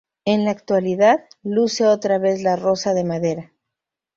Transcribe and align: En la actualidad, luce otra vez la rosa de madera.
En 0.25 0.45
la 0.45 0.49
actualidad, 0.49 1.25
luce 1.43 1.85
otra 1.85 2.17
vez 2.17 2.41
la 2.41 2.55
rosa 2.55 2.95
de 2.95 3.03
madera. 3.03 3.53